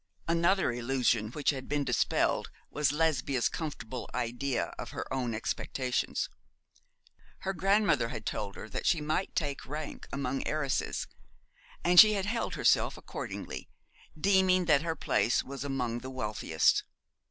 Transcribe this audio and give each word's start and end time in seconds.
Another 0.27 0.71
illusion 0.71 1.29
which 1.29 1.51
had 1.51 1.69
been 1.69 1.83
dispelled 1.83 2.49
was 2.71 2.91
Lesbia's 2.91 3.47
comfortable 3.47 4.09
idea 4.15 4.73
of 4.79 4.89
her 4.89 5.05
own 5.13 5.35
expectations. 5.35 6.27
Her 7.41 7.53
grandmother 7.53 8.09
had 8.09 8.25
told 8.25 8.55
her 8.55 8.67
that 8.67 8.87
she 8.87 8.99
might 8.99 9.35
take 9.35 9.63
rank 9.67 10.07
among 10.11 10.43
heiresses; 10.47 11.05
and 11.83 11.99
she 11.99 12.13
had 12.13 12.25
held 12.25 12.55
herself 12.55 12.97
accordingly, 12.97 13.69
deeming 14.19 14.65
that 14.65 14.81
her 14.81 14.95
place 14.95 15.43
was 15.43 15.63
among 15.63 15.99
the 15.99 16.09
wealthiest. 16.09 16.83